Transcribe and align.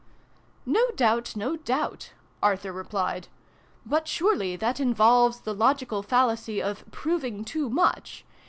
"No 0.65 0.89
doubt, 0.95 1.35
no 1.35 1.55
doubt," 1.57 2.13
Arthur 2.41 2.71
replied." 2.73 3.27
But 3.85 4.07
surely 4.07 4.55
that 4.55 4.79
involves 4.79 5.41
the 5.41 5.53
logical 5.53 6.01
fallacy 6.01 6.59
of 6.59 6.83
proving 6.89 7.45
too 7.45 7.69
much 7.69 8.25